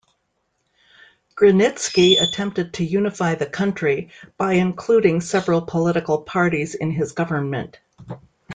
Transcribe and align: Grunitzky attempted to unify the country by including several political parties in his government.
Grunitzky 1.35 2.17
attempted 2.19 2.73
to 2.73 2.83
unify 2.83 3.35
the 3.35 3.45
country 3.45 4.09
by 4.35 4.53
including 4.53 5.21
several 5.21 5.61
political 5.61 6.23
parties 6.23 6.73
in 6.73 6.89
his 6.89 7.11
government. 7.11 7.79